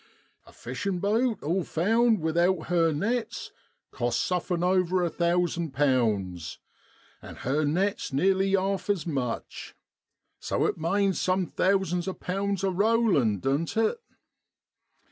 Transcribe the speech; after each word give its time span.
A 0.47 0.51
fishin' 0.51 0.97
boat, 0.97 1.43
all 1.43 1.63
found, 1.63 2.21
without 2.21 2.69
her 2.69 2.91
nets, 2.91 3.51
costs 3.91 4.27
sufrm' 4.27 4.63
over 4.63 5.03
a 5.03 5.11
thousand 5.11 5.73
pounds, 5.75 6.57
and 7.21 7.37
her 7.37 7.63
nets 7.65 8.11
nearly 8.11 8.55
'arf 8.55 8.89
as 8.89 9.05
much, 9.05 9.75
So 10.39 10.65
it 10.65 10.79
manes 10.79 11.21
some 11.21 11.45
thousands 11.45 12.07
o' 12.07 12.15
pounds 12.15 12.63
a 12.63 12.71
rollin', 12.71 13.41
doan't 13.41 13.77
it 13.77 14.01